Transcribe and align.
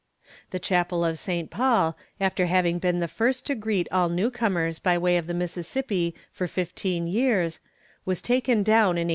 The 0.49 0.57
chapel 0.57 1.05
of 1.05 1.19
Saint 1.19 1.51
Paul, 1.51 1.95
after 2.19 2.47
having 2.47 2.79
been 2.79 3.01
the 3.01 3.07
first 3.07 3.45
to 3.45 3.53
greet 3.53 3.87
all 3.91 4.09
newcomers 4.09 4.79
by 4.79 4.97
way 4.97 5.15
of 5.15 5.27
the 5.27 5.33
Mississippi 5.35 6.15
for 6.31 6.47
fifteen 6.47 7.05
years, 7.05 7.59
was 8.03 8.19
taken 8.19 8.63
down 8.63 8.97
in 8.97 9.07
1856. 9.09 9.09